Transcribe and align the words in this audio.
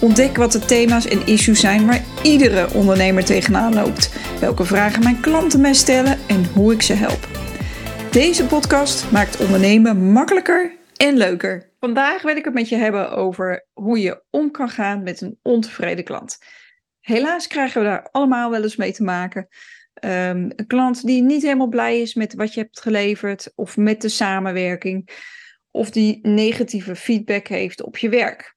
Ontdek 0.00 0.36
wat 0.36 0.52
de 0.52 0.58
thema's 0.58 1.06
en 1.06 1.26
issues 1.26 1.60
zijn 1.60 1.86
waar 1.86 2.04
iedere 2.22 2.74
ondernemer 2.74 3.24
tegenaan 3.24 3.74
loopt. 3.74 4.12
Welke 4.40 4.64
vragen 4.64 5.02
mijn 5.02 5.20
klanten 5.20 5.60
mij 5.60 5.74
stellen 5.74 6.18
en 6.28 6.44
hoe 6.44 6.72
ik 6.72 6.82
ze 6.82 6.92
help. 6.92 7.28
Deze 8.10 8.46
podcast 8.46 9.10
maakt 9.10 9.40
ondernemen 9.40 10.12
makkelijker 10.12 10.76
en 10.96 11.16
leuker. 11.16 11.72
Vandaag 11.80 12.22
wil 12.22 12.36
ik 12.36 12.44
het 12.44 12.54
met 12.54 12.68
je 12.68 12.76
hebben 12.76 13.10
over 13.10 13.66
hoe 13.72 14.00
je 14.00 14.22
om 14.30 14.50
kan 14.50 14.68
gaan 14.68 15.02
met 15.02 15.20
een 15.20 15.38
ontevreden 15.42 16.04
klant. 16.04 16.38
Helaas 17.00 17.46
krijgen 17.46 17.80
we 17.80 17.86
daar 17.86 18.08
allemaal 18.10 18.50
wel 18.50 18.62
eens 18.62 18.76
mee 18.76 18.92
te 18.92 19.02
maken. 19.02 19.48
Um, 20.04 20.52
een 20.56 20.66
klant 20.66 21.06
die 21.06 21.22
niet 21.22 21.42
helemaal 21.42 21.68
blij 21.68 22.00
is 22.00 22.14
met 22.14 22.34
wat 22.34 22.54
je 22.54 22.60
hebt 22.60 22.80
geleverd 22.80 23.52
of 23.54 23.76
met 23.76 24.02
de 24.02 24.08
samenwerking, 24.08 25.08
of 25.70 25.90
die 25.90 26.18
negatieve 26.22 26.96
feedback 26.96 27.46
heeft 27.46 27.82
op 27.82 27.96
je 27.96 28.08
werk. 28.08 28.56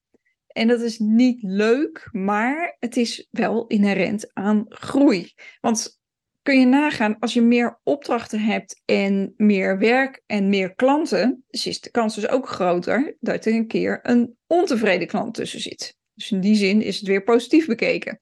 En 0.54 0.68
dat 0.68 0.82
is 0.82 1.00
niet 1.00 1.44
leuk, 1.44 2.10
maar 2.12 2.76
het 2.80 2.98
is 2.98 3.28
wel 3.32 3.68
inherent 3.68 4.34
aan 4.34 4.66
groei. 4.68 5.34
Want 5.62 6.00
kun 6.42 6.60
je 6.60 6.66
nagaan, 6.66 7.20
als 7.20 7.34
je 7.34 7.42
meer 7.42 7.80
opdrachten 7.84 8.40
hebt 8.40 8.82
en 8.86 9.34
meer 9.38 9.78
werk 9.78 10.22
en 10.26 10.50
meer 10.50 10.76
klanten, 10.76 11.44
dus 11.50 11.68
is 11.68 11.82
de 11.82 11.92
kans 11.92 12.16
dus 12.16 12.28
ook 12.28 12.48
groter 12.48 13.18
dat 13.20 13.46
er 13.46 13.54
een 13.54 13.68
keer 13.68 14.00
een 14.02 14.38
ontevreden 14.48 15.08
klant 15.08 15.34
tussen 15.34 15.60
zit. 15.60 15.96
Dus 16.14 16.32
in 16.32 16.40
die 16.40 16.56
zin 16.56 16.82
is 16.82 16.98
het 17.00 17.08
weer 17.08 17.24
positief 17.24 17.66
bekeken. 17.66 18.22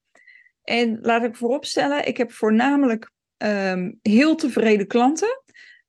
En 0.64 0.99
laat 1.02 1.23
ik 1.23 1.36
vooropstellen, 1.36 2.08
ik 2.08 2.17
heb 2.17 2.31
voornamelijk 2.31 3.11
um, 3.38 3.99
heel 4.02 4.36
tevreden 4.36 4.88
klanten 4.88 5.43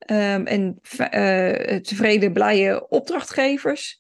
um, 0.07 0.47
en 0.47 0.81
uh, 0.99 1.77
tevreden, 1.77 2.33
blije 2.33 2.89
opdrachtgevers, 2.89 3.99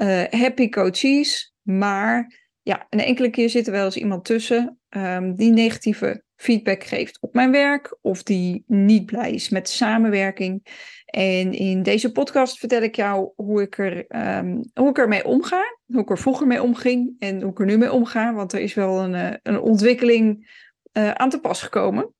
uh, 0.00 0.22
happy 0.30 0.68
coaches, 0.68 1.54
maar 1.78 2.38
ja, 2.62 2.86
een 2.90 3.00
enkele 3.00 3.30
keer 3.30 3.50
zit 3.50 3.66
er 3.66 3.72
wel 3.72 3.84
eens 3.84 3.96
iemand 3.96 4.24
tussen 4.24 4.78
um, 4.88 5.36
die 5.36 5.50
negatieve 5.50 6.22
feedback 6.36 6.84
geeft 6.84 7.20
op 7.20 7.34
mijn 7.34 7.50
werk 7.50 7.98
of 8.00 8.22
die 8.22 8.64
niet 8.66 9.06
blij 9.06 9.32
is 9.32 9.48
met 9.48 9.68
samenwerking. 9.68 10.66
En 11.06 11.52
in 11.52 11.82
deze 11.82 12.12
podcast 12.12 12.58
vertel 12.58 12.82
ik 12.82 12.96
jou 12.96 13.32
hoe 13.36 13.62
ik, 13.62 13.78
er, 13.78 14.04
um, 14.38 14.70
hoe 14.74 14.88
ik 14.88 14.98
ermee 14.98 15.24
omga, 15.24 15.62
hoe 15.86 16.00
ik 16.00 16.10
er 16.10 16.18
vroeger 16.18 16.46
mee 16.46 16.62
omging 16.62 17.14
en 17.18 17.42
hoe 17.42 17.50
ik 17.50 17.58
er 17.58 17.66
nu 17.66 17.78
mee 17.78 17.92
omga, 17.92 18.34
want 18.34 18.52
er 18.52 18.60
is 18.60 18.74
wel 18.74 19.00
een, 19.00 19.14
uh, 19.14 19.34
een 19.42 19.60
ontwikkeling 19.60 20.50
uh, 20.92 21.10
aan 21.10 21.30
te 21.30 21.40
pas 21.40 21.62
gekomen. 21.62 22.14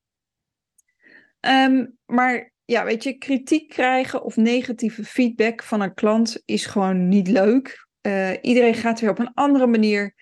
Um, 1.41 1.97
maar 2.07 2.53
ja, 2.65 2.85
weet 2.85 3.05
je, 3.05 3.19
kritiek 3.19 3.69
krijgen 3.69 4.23
of 4.23 4.37
negatieve 4.37 5.05
feedback 5.05 5.63
van 5.63 5.81
een 5.81 5.95
klant 5.95 6.43
is 6.45 6.67
gewoon 6.67 7.09
niet 7.09 7.29
leuk. 7.29 7.89
Uh, 8.07 8.31
iedereen 8.43 8.75
gaat 8.75 9.01
weer 9.01 9.11
op 9.11 9.19
een 9.19 9.35
andere 9.35 9.67
manier 9.67 10.15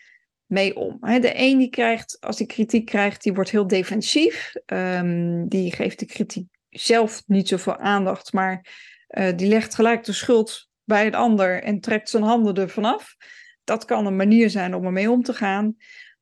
mee 0.47 0.77
om. 0.77 0.99
De 1.01 1.33
een 1.35 1.59
die 1.59 1.71
krijgt, 1.71 2.17
als 2.21 2.39
hij 2.39 2.47
kritiek 2.47 2.87
krijgt, 2.87 3.23
die 3.23 3.33
wordt 3.33 3.51
heel 3.51 3.67
defensief. 3.67 4.53
Um, 4.67 5.49
die 5.49 5.73
geeft 5.73 5.99
de 5.99 6.07
kritiek 6.07 6.47
zelf 6.69 7.23
niet 7.27 7.49
zoveel 7.49 7.77
aandacht, 7.77 8.33
maar 8.33 8.67
uh, 9.09 9.29
die 9.37 9.49
legt 9.49 9.75
gelijk 9.75 10.05
de 10.05 10.13
schuld 10.13 10.69
bij 10.85 11.07
een 11.07 11.15
ander 11.15 11.63
en 11.63 11.81
trekt 11.81 12.11
zijn 12.11 12.23
handen 12.23 12.55
ervan 12.55 12.85
af. 12.85 13.17
Dat 13.65 13.85
kan 13.85 14.07
een 14.07 14.17
manier 14.17 14.51
zijn 14.51 14.75
om 14.75 14.85
ermee 14.85 15.11
om 15.11 15.23
te 15.23 15.35
gaan. 15.35 15.77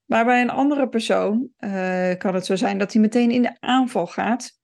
Maar 0.05 0.25
bij 0.25 0.41
een 0.41 0.51
andere 0.51 0.89
persoon 0.89 1.49
uh, 1.59 2.15
kan 2.19 2.35
het 2.35 2.47
zo 2.47 2.57
zijn 2.57 2.79
dat 2.79 2.93
hij 2.93 3.03
meteen 3.03 3.31
in 3.31 3.43
de 3.43 3.57
aanval 3.61 4.07
gaat. 4.07 4.59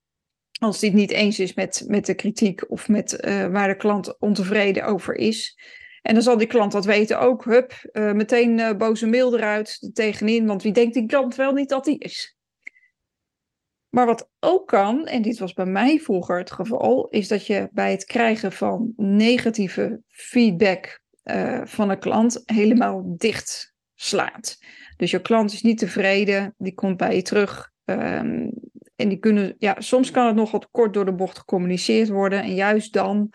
Als 0.61 0.81
hij 0.81 0.89
het 0.89 0.99
niet 0.99 1.11
eens 1.11 1.39
is 1.39 1.55
met, 1.55 1.85
met 1.87 2.07
de 2.07 2.15
kritiek 2.15 2.71
of 2.71 2.89
met 2.89 3.21
waar 3.51 3.69
de 3.69 3.77
klant 3.77 4.19
ontevreden 4.19 4.85
over 4.85 5.15
is. 5.15 5.59
En 6.03 6.15
dan 6.15 6.23
zal 6.23 6.37
die 6.37 6.47
klant 6.47 6.73
dat 6.73 6.85
weten 6.85 7.21
ook. 7.21 7.45
Hup, 7.45 7.73
uh, 7.93 8.13
meteen 8.13 8.59
uh, 8.59 8.77
boze 8.77 9.07
mail 9.07 9.37
eruit 9.37 9.91
tegenin. 9.93 10.47
Want 10.47 10.63
wie 10.63 10.73
denkt 10.73 10.95
die 10.95 11.07
klant 11.07 11.35
wel 11.35 11.53
niet 11.53 11.69
dat 11.69 11.85
die 11.85 11.99
is? 11.99 12.37
Maar 13.89 14.07
wat 14.07 14.31
ook 14.41 14.69
kan, 14.69 15.07
en 15.07 15.23
dit 15.23 15.39
was 15.39 15.53
bij 15.53 15.67
mij 15.67 15.99
vroeger 15.99 16.39
het 16.39 16.51
geval, 16.51 17.09
is 17.09 17.29
dat 17.29 17.47
je 17.47 17.69
bij 17.73 17.91
het 17.91 18.05
krijgen 18.05 18.53
van 18.53 18.93
negatieve 18.97 20.01
feedback 20.09 21.01
uh, 21.25 21.61
van 21.65 21.91
een 21.91 21.99
klant 21.99 22.43
helemaal 22.45 23.15
dicht 23.17 23.75
slaat. 23.95 24.59
Dus 24.97 25.11
je 25.11 25.23
klant 25.23 25.53
is 25.53 25.63
niet 25.63 25.79
tevreden, 25.79 26.55
die 26.59 26.75
komt 26.75 26.97
bij 26.97 27.15
je 27.15 27.23
terug. 27.23 27.71
Um, 27.85 28.53
en 28.97 29.09
die 29.09 29.19
kunnen, 29.19 29.55
ja, 29.59 29.75
soms 29.79 30.11
kan 30.11 30.27
het 30.27 30.37
nog 30.37 30.51
wat 30.51 30.69
kort 30.71 30.95
door 30.95 31.05
de 31.05 31.15
bocht 31.15 31.39
gecommuniceerd 31.39 32.09
worden. 32.09 32.43
En 32.43 32.55
juist 32.55 32.93
dan 32.93 33.33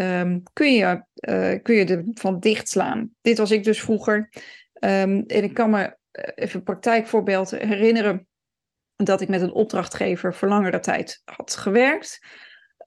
um, 0.00 0.42
kun, 0.52 0.72
je, 0.72 1.04
uh, 1.28 1.62
kun 1.62 1.74
je 1.74 2.04
ervan 2.14 2.40
dichtslaan. 2.40 3.10
Dit 3.20 3.38
was 3.38 3.50
ik 3.50 3.64
dus 3.64 3.80
vroeger. 3.80 4.16
Um, 4.80 5.24
en 5.26 5.42
ik 5.44 5.54
kan 5.54 5.70
me 5.70 5.96
even 6.34 6.58
een 6.58 6.64
praktijkvoorbeeld 6.64 7.50
herinneren 7.50 8.26
dat 8.96 9.20
ik 9.20 9.28
met 9.28 9.40
een 9.40 9.52
opdrachtgever 9.52 10.34
voor 10.34 10.48
langere 10.48 10.80
tijd 10.80 11.22
had 11.24 11.56
gewerkt. 11.56 12.26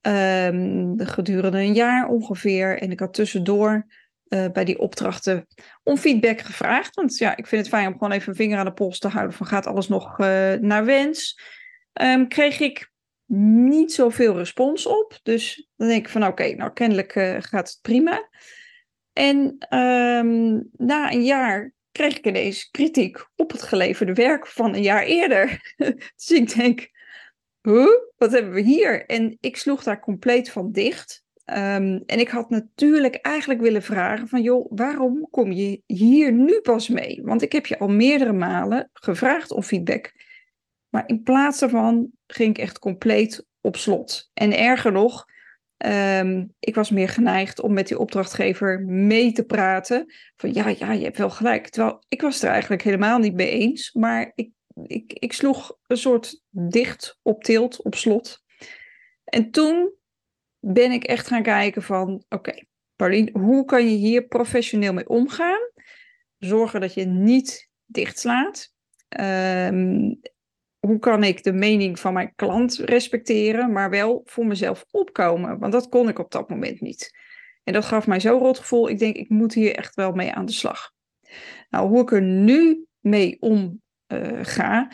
Um, 0.02 0.94
gedurende 0.98 1.58
een 1.58 1.74
jaar 1.74 2.08
ongeveer. 2.08 2.82
En 2.82 2.92
ik 2.92 3.00
had 3.00 3.14
tussendoor 3.14 3.86
uh, 4.28 4.46
bij 4.54 4.66
die 4.66 4.80
opdrachten 4.80 5.48
om 5.84 5.98
feedback 5.98 6.42
gevraagd. 6.42 6.96
Want 6.96 7.18
ja, 7.18 7.38
ik 7.38 7.48
vind 7.48 7.62
het 7.62 7.74
fijn 7.74 7.88
om 7.88 7.94
gewoon 7.94 8.12
even 8.12 8.30
een 8.30 8.36
vinger 8.36 8.58
aan 8.58 8.66
de 8.66 8.74
pols 8.74 9.00
te 9.00 9.08
houden 9.08 9.36
van 9.36 9.48
gaat 9.48 9.68
alles 9.68 9.88
nog 9.88 10.18
naar 10.60 10.86
wens. 10.86 11.40
Um, 12.02 12.28
kreeg 12.28 12.60
ik 12.60 12.91
niet 13.34 13.94
zoveel 13.94 14.38
respons 14.38 14.86
op. 14.86 15.20
Dus 15.24 15.68
dan 15.76 15.88
denk 15.88 16.06
ik 16.06 16.12
van 16.12 16.26
oké, 16.26 16.56
nou 16.56 16.72
kennelijk 16.74 17.16
uh, 17.16 17.36
gaat 17.40 17.70
het 17.70 17.80
prima. 17.82 18.30
En 19.14 19.38
um, 19.78 20.70
na 20.72 21.12
een 21.12 21.24
jaar 21.24 21.74
kreeg 21.92 22.18
ik 22.18 22.26
ineens 22.26 22.70
kritiek 22.70 23.26
op 23.36 23.52
het 23.52 23.62
geleverde 23.62 24.14
werk 24.14 24.48
van 24.48 24.76
een 24.76 24.82
jaar 24.82 25.04
eerder. 25.04 25.76
dus 26.16 26.32
ik 26.32 26.56
denk, 26.56 26.90
huh? 27.62 27.88
wat 28.18 28.32
hebben 28.32 28.52
we 28.52 28.62
hier? 28.62 29.06
En 29.06 29.38
ik 29.40 29.58
sloeg 29.58 29.84
daar 29.84 30.00
compleet 30.00 30.50
van 30.50 30.72
dicht. 30.72 31.24
Um, 31.46 32.04
en 32.06 32.20
ik 32.20 32.30
had 32.30 32.50
natuurlijk 32.50 33.16
eigenlijk 33.16 33.62
willen 33.62 33.84
vragen 33.84 34.28
van 34.28 34.42
joh, 34.42 34.72
waarom 34.76 35.28
kom 35.30 35.52
je 35.52 35.82
hier 35.86 36.32
nu 36.32 36.62
pas 36.62 36.90
mee? 36.90 37.22
Want 37.24 37.42
ik 37.42 37.52
heb 37.52 37.66
je 37.66 37.80
al 37.80 37.88
meerdere 37.88 38.34
malen 38.34 38.90
gevraagd 38.94 39.52
om 39.52 39.64
feedback. 39.64 40.14
Maar 40.92 41.04
in 41.08 41.24
plaats 41.24 41.60
daarvan 41.60 42.12
ging 42.28 42.50
ik 42.50 42.58
echt 42.58 42.80
compleet 42.80 43.48
op 43.62 43.76
slot. 43.78 44.30
En 44.34 44.58
erger 44.58 44.92
nog, 44.92 45.26
um, 45.86 46.54
ik 46.60 46.76
was 46.76 46.90
meer 46.90 47.10
geneigd 47.10 47.60
om 47.60 47.74
met 47.74 47.88
die 47.88 48.00
opdrachtgever 48.00 48.82
mee 48.86 49.32
te 49.32 49.44
praten. 49.46 50.14
Van 50.36 50.54
ja, 50.54 50.68
ja, 50.68 50.92
je 50.92 51.04
hebt 51.04 51.18
wel 51.18 51.30
gelijk. 51.30 51.70
Terwijl 51.70 52.04
ik 52.08 52.22
was 52.22 52.44
er 52.44 52.50
eigenlijk 52.50 52.82
helemaal 52.82 53.20
niet 53.20 53.34
mee 53.34 53.50
eens. 53.50 53.94
Maar 53.94 54.32
ik, 54.36 54.52
ik, 54.84 55.14
ik 55.14 55.34
sloeg 55.34 55.78
een 55.88 55.98
soort 55.98 56.42
dicht 56.50 57.20
op 57.22 57.44
tilt, 57.44 57.84
op 57.84 57.96
slot. 57.96 58.44
En 59.24 59.52
toen 59.52 59.94
ben 60.60 60.92
ik 60.92 61.04
echt 61.04 61.28
gaan 61.28 61.44
kijken 61.44 61.82
van 61.82 62.14
oké, 62.14 62.36
okay, 62.36 62.68
Paulien, 62.96 63.30
hoe 63.34 63.66
kan 63.66 63.90
je 63.90 63.96
hier 63.96 64.28
professioneel 64.28 64.94
mee 64.94 65.10
omgaan? 65.10 65.70
Zorgen 66.38 66.82
dat 66.82 66.94
je 66.94 67.06
niet 67.06 67.70
dichtslaat. 67.86 68.74
Um, 69.20 70.20
hoe 70.88 71.00
kan 71.00 71.24
ik 71.24 71.44
de 71.44 71.54
mening 71.54 72.00
van 72.00 72.14
mijn 72.14 72.34
klant 72.36 72.76
respecteren, 72.76 73.72
maar 73.72 73.90
wel 73.90 74.22
voor 74.26 74.46
mezelf 74.46 74.86
opkomen? 74.92 75.60
Want 75.60 75.72
dat 75.72 75.90
kon 75.90 76.10
ik 76.10 76.20
op 76.20 76.32
dat 76.32 76.50
moment 76.50 76.82
niet. 76.82 77.12
En 77.64 77.74
dat 77.74 77.86
gaf 77.86 78.08
mij 78.08 78.20
zo'n 78.20 78.40
rot 78.40 78.60
gevoel. 78.60 78.90
Ik 78.90 79.00
denk, 79.00 79.16
ik 79.16 79.30
moet 79.30 79.54
hier 79.54 79.76
echt 79.76 79.96
wel 79.96 80.12
mee 80.12 80.32
aan 80.32 80.46
de 80.46 80.52
slag. 80.52 80.92
Nou, 81.70 81.88
hoe 81.88 82.02
ik 82.02 82.12
er 82.12 82.22
nu 82.22 82.86
mee 83.00 83.38
om 83.40 83.82
uh, 84.08 84.40
ga, 84.42 84.92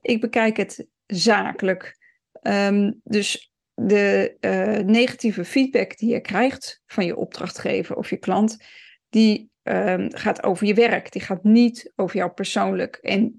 ik 0.00 0.20
bekijk 0.20 0.56
het 0.56 0.86
zakelijk. 1.06 1.98
Um, 2.42 3.00
dus 3.04 3.52
de 3.74 4.36
uh, 4.40 4.84
negatieve 4.86 5.44
feedback 5.44 5.96
die 5.96 6.12
je 6.12 6.20
krijgt 6.20 6.82
van 6.86 7.04
je 7.04 7.16
opdrachtgever 7.16 7.96
of 7.96 8.10
je 8.10 8.16
klant, 8.16 8.64
die 9.08 9.50
um, 9.62 10.16
gaat 10.16 10.42
over 10.42 10.66
je 10.66 10.74
werk. 10.74 11.12
Die 11.12 11.22
gaat 11.22 11.44
niet 11.44 11.92
over 11.96 12.16
jou 12.16 12.30
persoonlijk. 12.30 12.96
En 12.96 13.38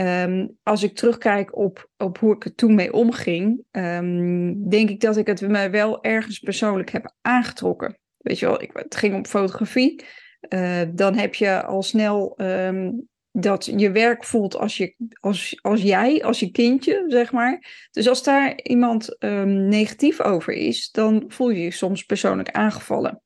Um, 0.00 0.56
als 0.62 0.82
ik 0.82 0.94
terugkijk 0.94 1.56
op, 1.56 1.88
op 1.96 2.18
hoe 2.18 2.34
ik 2.34 2.44
er 2.44 2.54
toen 2.54 2.74
mee 2.74 2.92
omging, 2.92 3.62
um, 3.70 4.68
denk 4.68 4.90
ik 4.90 5.00
dat 5.00 5.16
ik 5.16 5.26
het 5.26 5.40
me 5.40 5.70
wel 5.70 6.02
ergens 6.02 6.38
persoonlijk 6.38 6.90
heb 6.90 7.14
aangetrokken. 7.20 7.98
Weet 8.18 8.38
je 8.38 8.46
wel, 8.46 8.62
ik, 8.62 8.70
het 8.72 8.96
ging 8.96 9.14
om 9.14 9.26
fotografie. 9.26 10.04
Uh, 10.48 10.80
dan 10.90 11.14
heb 11.14 11.34
je 11.34 11.64
al 11.64 11.82
snel 11.82 12.34
um, 12.36 13.08
dat 13.30 13.64
je 13.76 13.90
werk 13.90 14.24
voelt 14.24 14.56
als, 14.56 14.76
je, 14.76 14.94
als, 15.20 15.58
als 15.62 15.82
jij, 15.82 16.24
als 16.24 16.40
je 16.40 16.50
kindje, 16.50 17.04
zeg 17.06 17.32
maar. 17.32 17.86
Dus 17.90 18.08
als 18.08 18.22
daar 18.22 18.60
iemand 18.62 19.16
negatief 19.46 20.20
over 20.20 20.52
is, 20.52 20.90
dan 20.90 21.24
voel 21.28 21.50
je 21.50 21.62
je 21.62 21.70
soms 21.70 22.04
persoonlijk 22.04 22.50
aangevallen. 22.50 23.22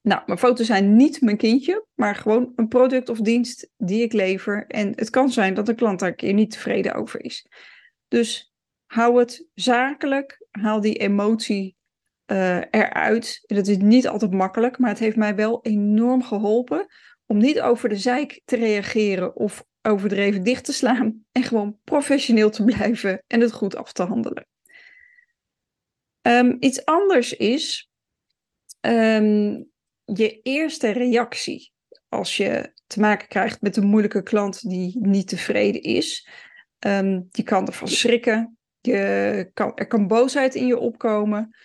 Nou, 0.00 0.22
mijn 0.26 0.38
foto's 0.38 0.66
zijn 0.66 0.96
niet 0.96 1.20
mijn 1.20 1.36
kindje, 1.36 1.86
maar 1.94 2.14
gewoon 2.14 2.52
een 2.56 2.68
product 2.68 3.08
of 3.08 3.18
dienst 3.18 3.70
die 3.76 4.02
ik 4.02 4.12
lever. 4.12 4.66
En 4.66 4.92
het 4.96 5.10
kan 5.10 5.30
zijn 5.30 5.54
dat 5.54 5.66
de 5.66 5.74
klant 5.74 5.98
daar 5.98 6.08
een 6.08 6.16
keer 6.16 6.32
niet 6.32 6.50
tevreden 6.50 6.94
over 6.94 7.24
is. 7.24 7.46
Dus 8.08 8.52
hou 8.86 9.18
het 9.18 9.46
zakelijk, 9.54 10.46
haal 10.50 10.80
die 10.80 10.94
emotie 10.94 11.76
uh, 12.26 12.60
eruit. 12.70 13.44
Dat 13.46 13.66
is 13.66 13.76
niet 13.76 14.08
altijd 14.08 14.32
makkelijk, 14.32 14.78
maar 14.78 14.90
het 14.90 14.98
heeft 14.98 15.16
mij 15.16 15.34
wel 15.34 15.58
enorm 15.62 16.22
geholpen 16.22 16.86
om 17.26 17.38
niet 17.38 17.60
over 17.60 17.88
de 17.88 17.96
zeik 17.96 18.40
te 18.44 18.56
reageren 18.56 19.36
of 19.36 19.64
overdreven 19.82 20.42
dicht 20.42 20.64
te 20.64 20.72
slaan 20.72 21.24
en 21.32 21.42
gewoon 21.42 21.78
professioneel 21.84 22.50
te 22.50 22.64
blijven 22.64 23.22
en 23.26 23.40
het 23.40 23.52
goed 23.52 23.76
af 23.76 23.92
te 23.92 24.02
handelen. 24.02 24.46
Um, 26.22 26.56
iets 26.60 26.84
anders 26.84 27.36
is 27.36 27.90
um, 28.80 29.70
je 30.14 30.40
eerste 30.42 30.90
reactie 30.90 31.72
als 32.08 32.36
je 32.36 32.72
te 32.86 33.00
maken 33.00 33.28
krijgt 33.28 33.60
met 33.60 33.76
een 33.76 33.86
moeilijke 33.86 34.22
klant 34.22 34.68
die 34.68 34.98
niet 35.00 35.28
tevreden 35.28 35.82
is. 35.82 36.28
Um, 36.86 37.28
je 37.30 37.42
kan 37.42 37.66
ervan 37.66 37.88
schrikken, 37.88 38.58
je 38.80 39.50
kan, 39.54 39.72
er 39.74 39.86
kan 39.86 40.06
boosheid 40.06 40.54
in 40.54 40.66
je 40.66 40.78
opkomen, 40.78 41.56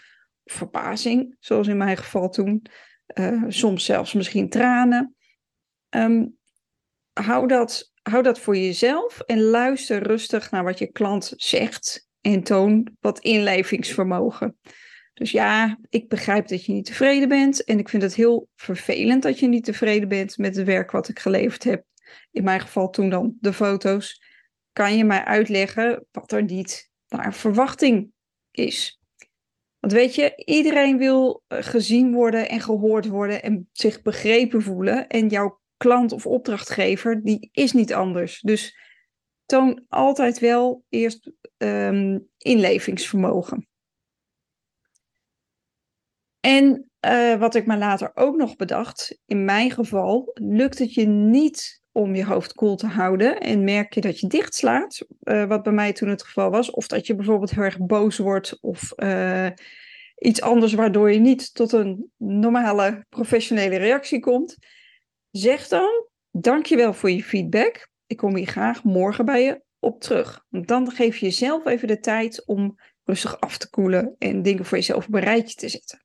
verbazing, 0.44 1.36
zoals 1.40 1.68
in 1.68 1.78
mijn 1.78 1.98
geval 1.98 2.30
toen, 2.30 2.66
uh, 3.20 3.44
soms 3.48 3.86
zelfs 3.86 4.14
misschien 4.14 4.50
tranen. 4.50 5.16
Um, 5.90 6.38
hou, 7.14 7.48
dat, 7.48 7.92
hou 8.02 8.24
dat 8.24 8.40
voor 8.40 8.58
jezelf 8.58 9.20
en 9.20 9.42
luister 9.42 10.04
rustig 10.04 10.52
naar 10.52 10.64
wat 10.64 10.80
je 10.80 10.92
klant 10.92 11.34
zegt 11.36 12.08
en 12.22 12.44
toon 12.44 12.96
wat 13.00 13.20
inlevingsvermogen. 13.20 14.58
Dus 15.14 15.32
ja, 15.32 15.80
ik 15.90 16.10
begrijp 16.10 16.48
dat 16.48 16.66
je 16.66 16.74
niet 16.74 16.86
tevreden 16.86 17.28
bent 17.28 17.64
en 17.64 17.80
ik 17.80 17.90
vind 17.90 18.04
het 18.04 18.16
heel 18.16 18.50
vervelend 18.56 19.24
dat 19.24 19.40
je 19.40 19.48
niet 19.48 19.64
tevreden 19.64 20.08
bent 20.08 20.38
met 20.38 20.56
het 20.56 20.66
werk 20.66 20.92
wat 20.92 21.08
ik 21.08 21.20
geleverd 21.20 21.64
heb. 21.64 21.86
In 22.32 22.44
mijn 22.44 22.60
geval 22.60 22.90
toen 22.90 23.10
dan 23.10 23.38
de 23.40 23.54
foto's. 23.54 24.22
Kan 24.72 24.98
je 24.98 25.04
mij 25.04 25.24
uitleggen 25.24 26.06
wat 26.12 26.32
er 26.32 26.44
niet 26.44 26.90
naar 27.08 27.34
verwachting 27.34 28.12
is? 28.52 29.02
Want 29.80 29.94
weet 29.94 30.16
je, 30.16 30.44
iedereen 30.46 30.98
wil 30.98 31.44
eh, 31.48 31.58
gezien 31.62 32.14
worden 32.14 32.50
en 32.50 32.62
gehoord 32.62 33.08
worden 33.08 33.44
en 33.44 33.70
zich 33.72 34.02
begrepen 34.02 34.62
voelen. 34.62 35.08
En 35.08 35.28
jouw 35.28 35.62
klant 35.78 36.12
of 36.12 36.26
opdrachtgever, 36.26 37.24
die 37.24 37.50
is 37.52 37.72
niet 37.72 37.94
anders. 37.94 38.42
Dus 38.42 38.78
toon 39.46 39.86
altijd 39.88 40.40
wel 40.40 40.84
eerst 40.90 41.32
um, 41.58 42.28
inlevingsvermogen. 42.38 43.68
En 46.46 46.90
uh, 47.06 47.36
wat 47.36 47.56
ik 47.56 47.66
me 47.66 47.78
later 47.78 48.12
ook 48.14 48.36
nog 48.36 48.56
bedacht, 48.56 49.20
in 49.26 49.46
mijn 49.46 49.72
geval 49.72 50.32
lukt 50.34 50.80
het 50.80 50.94
je 50.94 51.06
niet 51.06 51.82
om 51.92 52.16
je 52.16 52.26
hoofd 52.26 52.54
koel 52.54 52.76
te 52.76 52.88
houden 52.88 53.40
en 53.40 53.64
merk 53.64 53.94
je 53.94 54.02
dat 54.02 54.20
je 54.20 54.28
dichtslaat, 54.28 55.06
uh, 55.24 55.46
wat 55.46 55.64
bij 55.64 55.74
mij 55.74 55.94
toen 55.94 56.10
het 56.10 56.24
geval 56.24 56.50
was, 56.50 56.72
of 56.72 56.88
dat 56.88 57.08
je 57.08 57.16
bijvoorbeeld 57.16 57.52
heel 57.52 57.64
erg 57.64 57.78
boos 57.80 58.18
wordt 58.18 58.58
of 58.62 58.94
uh, 58.96 59.48
iets 60.18 60.42
anders 60.42 60.74
waardoor 60.74 61.12
je 61.12 61.20
niet 61.20 61.54
tot 61.54 61.72
een 61.72 62.12
normale 62.18 63.06
professionele 63.10 63.76
reactie 63.78 64.20
komt, 64.20 64.58
zeg 65.32 65.68
dan 65.68 66.08
dankjewel 66.32 66.94
voor 66.94 67.12
je 67.12 67.24
feedback. 67.24 67.88
Ik 68.06 68.18
kom 68.18 68.36
hier 68.36 68.48
graag 68.48 68.84
morgen 68.84 69.26
bij 69.26 69.44
je 69.44 69.62
op 69.80 70.02
terug. 70.02 70.46
Dan 70.50 70.92
geef 70.92 71.18
je 71.18 71.26
jezelf 71.26 71.66
even 71.66 71.88
de 71.88 72.00
tijd 72.00 72.46
om 72.46 72.76
rustig 73.04 73.40
af 73.40 73.58
te 73.58 73.70
koelen 73.70 74.16
en 74.18 74.42
dingen 74.42 74.66
voor 74.66 74.78
jezelf 74.78 75.08
rijtje 75.12 75.56
te 75.56 75.70
zetten. 75.70 76.03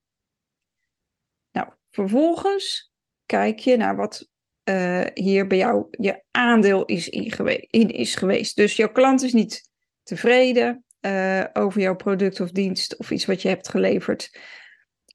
Vervolgens 1.98 2.92
kijk 3.26 3.58
je 3.58 3.76
naar 3.76 3.96
wat 3.96 4.28
uh, 4.64 5.04
hier 5.14 5.46
bij 5.46 5.58
jou 5.58 5.86
je 5.90 6.22
aandeel 6.30 6.84
is 6.84 7.08
in, 7.08 7.90
is 7.90 8.14
geweest. 8.14 8.56
Dus 8.56 8.76
jouw 8.76 8.92
klant 8.92 9.22
is 9.22 9.32
niet 9.32 9.70
tevreden 10.02 10.84
uh, 11.00 11.44
over 11.52 11.80
jouw 11.80 11.96
product 11.96 12.40
of 12.40 12.50
dienst 12.50 12.98
of 12.98 13.10
iets 13.10 13.26
wat 13.26 13.42
je 13.42 13.48
hebt 13.48 13.68
geleverd. 13.68 14.38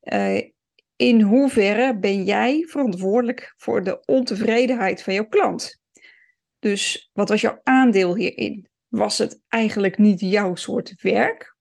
Uh, 0.01 0.41
in 0.95 1.21
hoeverre 1.21 2.00
ben 2.00 2.24
jij 2.24 2.65
verantwoordelijk 2.69 3.53
voor 3.57 3.83
de 3.83 4.06
ontevredenheid 4.06 5.03
van 5.03 5.13
jouw 5.13 5.27
klant? 5.27 5.80
Dus 6.59 7.09
wat 7.13 7.30
was 7.30 7.41
jouw 7.41 7.59
aandeel 7.63 8.15
hierin? 8.15 8.68
Was 8.88 9.18
het 9.18 9.41
eigenlijk 9.47 9.97
niet 9.97 10.19
jouw 10.19 10.56
soort 10.56 11.01
werk? 11.01 11.56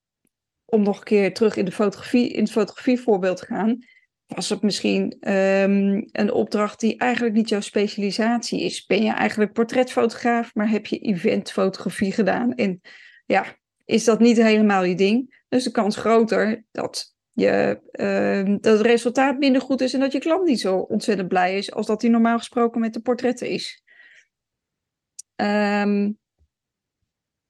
Om 0.65 0.83
nog 0.83 0.99
een 0.99 1.05
keer 1.05 1.35
terug 1.35 1.57
in, 1.57 1.65
de 1.65 1.73
fotografie, 1.73 2.33
in 2.33 2.43
het 2.43 2.53
fotografievoorbeeld 2.53 3.37
te 3.37 3.47
gaan 3.47 3.79
was 4.35 4.49
het 4.49 4.63
misschien 4.63 5.17
um, 5.31 6.09
een 6.13 6.33
opdracht 6.33 6.81
die 6.81 6.99
eigenlijk 6.99 7.35
niet 7.35 7.49
jouw 7.49 7.61
specialisatie 7.61 8.63
is? 8.63 8.87
Ben 8.87 9.03
je 9.03 9.13
eigenlijk 9.13 9.53
portretfotograaf, 9.53 10.55
maar 10.55 10.71
heb 10.71 10.87
je 10.87 10.99
eventfotografie 10.99 12.13
gedaan? 12.13 12.55
En 12.55 12.81
ja, 13.27 13.57
is 13.85 14.05
dat 14.05 14.21
niet 14.21 14.37
helemaal 14.37 14.85
je 14.85 14.95
ding? 14.95 15.45
Dus 15.49 15.65
de 15.65 15.71
kans 15.71 15.97
groter 15.97 16.65
dat, 16.71 17.15
je, 17.33 17.81
uh, 17.93 18.57
dat 18.61 18.79
het 18.79 18.87
resultaat 18.87 19.39
minder 19.39 19.61
goed 19.63 19.81
is 19.81 19.95
en 19.95 20.01
dat 20.01 20.13
je 20.13 20.19
klant 20.19 20.45
niet 20.45 20.61
zo 20.61 20.77
ontzettend 20.77 21.29
blij 21.29 21.57
is 21.57 21.73
als 21.73 21.87
dat 21.87 22.03
hij 22.03 22.11
normaal 22.11 22.39
gesproken 22.39 22.81
met 22.81 22.93
de 22.93 23.01
portretten 23.01 23.49
is. 23.49 23.83
Um, 25.37 26.19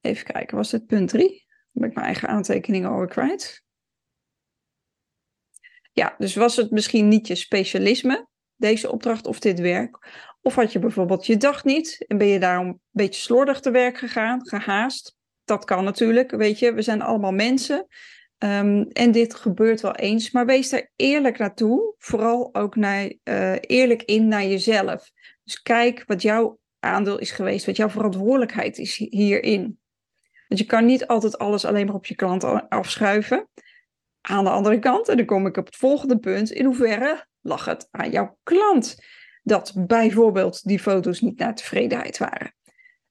even 0.00 0.24
kijken, 0.24 0.56
was 0.56 0.72
het 0.72 0.86
punt 0.86 1.08
3? 1.08 1.28
Dan 1.28 1.38
ben 1.72 1.88
ik 1.88 1.94
mijn 1.94 2.06
eigen 2.06 2.28
aantekeningen 2.28 2.90
alweer 2.90 3.08
kwijt. 3.08 3.64
Ja, 5.92 6.14
dus 6.18 6.34
was 6.34 6.56
het 6.56 6.70
misschien 6.70 7.08
niet 7.08 7.26
je 7.26 7.34
specialisme, 7.34 8.26
deze 8.56 8.92
opdracht 8.92 9.26
of 9.26 9.38
dit 9.38 9.60
werk? 9.60 9.98
Of 10.42 10.54
had 10.54 10.72
je 10.72 10.78
bijvoorbeeld 10.78 11.26
je 11.26 11.36
dag 11.36 11.64
niet 11.64 12.04
en 12.08 12.18
ben 12.18 12.26
je 12.26 12.38
daarom 12.38 12.66
een 12.66 12.80
beetje 12.90 13.20
slordig 13.20 13.60
te 13.60 13.70
werk 13.70 13.98
gegaan, 13.98 14.46
gehaast? 14.48 15.16
Dat 15.44 15.64
kan 15.64 15.84
natuurlijk, 15.84 16.30
weet 16.30 16.58
je, 16.58 16.72
we 16.72 16.82
zijn 16.82 17.02
allemaal 17.02 17.32
mensen. 17.32 17.86
Um, 18.38 18.88
en 18.88 19.10
dit 19.10 19.34
gebeurt 19.34 19.80
wel 19.80 19.94
eens, 19.94 20.30
maar 20.30 20.46
wees 20.46 20.68
daar 20.68 20.90
eerlijk 20.96 21.38
naartoe. 21.38 21.94
Vooral 21.98 22.54
ook 22.54 22.76
naar, 22.76 23.12
uh, 23.24 23.54
eerlijk 23.60 24.02
in 24.02 24.28
naar 24.28 24.44
jezelf. 24.44 25.10
Dus 25.44 25.62
kijk 25.62 26.04
wat 26.06 26.22
jouw 26.22 26.58
aandeel 26.78 27.18
is 27.18 27.30
geweest, 27.30 27.66
wat 27.66 27.76
jouw 27.76 27.88
verantwoordelijkheid 27.88 28.78
is 28.78 28.96
hierin. 28.96 29.80
Want 30.48 30.60
je 30.60 30.66
kan 30.66 30.84
niet 30.84 31.06
altijd 31.06 31.38
alles 31.38 31.64
alleen 31.64 31.86
maar 31.86 31.94
op 31.94 32.06
je 32.06 32.14
klant 32.14 32.44
afschuiven. 32.68 33.48
Aan 34.22 34.44
de 34.44 34.50
andere 34.50 34.78
kant, 34.78 35.08
en 35.08 35.16
dan 35.16 35.26
kom 35.26 35.46
ik 35.46 35.56
op 35.56 35.66
het 35.66 35.76
volgende 35.76 36.18
punt, 36.18 36.50
in 36.50 36.64
hoeverre 36.64 37.26
lag 37.40 37.64
het 37.64 37.88
aan 37.90 38.10
jouw 38.10 38.38
klant 38.42 38.96
dat 39.42 39.72
bijvoorbeeld 39.86 40.64
die 40.64 40.78
foto's 40.78 41.20
niet 41.20 41.38
naar 41.38 41.54
tevredenheid 41.54 42.18
waren? 42.18 42.54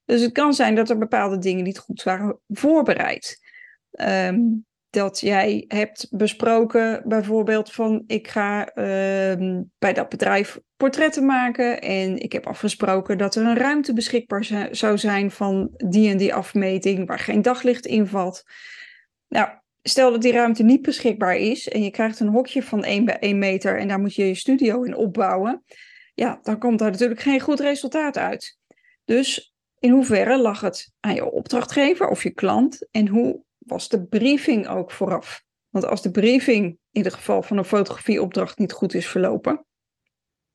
Dus 0.04 0.20
het 0.20 0.32
kan 0.32 0.54
zijn 0.54 0.74
dat 0.74 0.90
er 0.90 0.98
bepaalde 0.98 1.38
dingen 1.38 1.64
niet 1.64 1.78
goed 1.78 2.02
waren 2.02 2.40
voorbereid. 2.48 3.40
Um, 4.00 4.66
dat 4.90 5.20
jij 5.20 5.64
hebt 5.68 6.08
besproken, 6.10 7.02
bijvoorbeeld 7.04 7.72
van 7.72 8.04
ik 8.06 8.28
ga 8.28 8.76
um, 8.76 9.70
bij 9.78 9.92
dat 9.92 10.08
bedrijf 10.08 10.60
portretten 10.76 11.26
maken 11.26 11.80
en 11.80 12.18
ik 12.18 12.32
heb 12.32 12.46
afgesproken 12.46 13.18
dat 13.18 13.34
er 13.34 13.46
een 13.46 13.56
ruimte 13.56 13.92
beschikbaar 13.92 14.68
zou 14.70 14.98
zijn 14.98 15.30
van 15.30 15.70
die 15.76 16.10
en 16.10 16.16
die 16.16 16.34
afmeting 16.34 17.06
waar 17.06 17.18
geen 17.18 17.42
daglicht 17.42 17.86
in 17.86 18.06
valt. 18.06 18.42
Nou, 19.28 19.48
stel 19.82 20.10
dat 20.10 20.22
die 20.22 20.32
ruimte 20.32 20.62
niet 20.62 20.82
beschikbaar 20.82 21.36
is 21.36 21.68
en 21.68 21.82
je 21.82 21.90
krijgt 21.90 22.20
een 22.20 22.28
hokje 22.28 22.62
van 22.62 22.84
1 22.84 23.04
bij 23.04 23.18
1 23.18 23.38
meter 23.38 23.78
en 23.78 23.88
daar 23.88 24.00
moet 24.00 24.14
je 24.14 24.26
je 24.26 24.34
studio 24.34 24.82
in 24.82 24.96
opbouwen, 24.96 25.64
ja, 26.14 26.38
dan 26.42 26.58
komt 26.58 26.78
daar 26.78 26.90
natuurlijk 26.90 27.20
geen 27.20 27.40
goed 27.40 27.60
resultaat 27.60 28.18
uit. 28.18 28.58
Dus 29.04 29.54
in 29.78 29.90
hoeverre 29.90 30.38
lag 30.38 30.60
het 30.60 30.92
aan 31.00 31.14
je 31.14 31.30
opdrachtgever 31.30 32.08
of 32.08 32.22
je 32.22 32.30
klant 32.30 32.88
en 32.90 33.08
hoe 33.08 33.42
was 33.58 33.88
de 33.88 34.06
briefing 34.06 34.68
ook 34.68 34.90
vooraf? 34.90 35.44
Want 35.68 35.84
als 35.86 36.02
de 36.02 36.10
briefing 36.10 36.78
in 36.90 37.04
het 37.04 37.14
geval 37.14 37.42
van 37.42 37.56
een 37.56 37.64
fotografieopdracht 37.64 38.58
niet 38.58 38.72
goed 38.72 38.94
is 38.94 39.08
verlopen, 39.08 39.66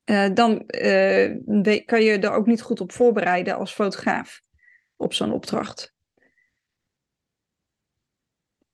uh, 0.05 0.29
dan 0.33 0.63
uh, 0.67 1.85
kan 1.85 2.03
je 2.03 2.17
er 2.19 2.31
ook 2.31 2.45
niet 2.45 2.61
goed 2.61 2.81
op 2.81 2.91
voorbereiden 2.91 3.55
als 3.55 3.73
fotograaf 3.73 4.41
op 4.95 5.13
zo'n 5.13 5.31
opdracht. 5.31 5.95